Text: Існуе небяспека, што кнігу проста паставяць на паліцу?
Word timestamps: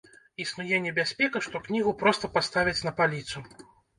Існуе 0.45 0.77
небяспека, 0.85 1.41
што 1.49 1.61
кнігу 1.67 1.93
проста 2.01 2.31
паставяць 2.37 2.85
на 2.89 2.95
паліцу? 3.03 3.45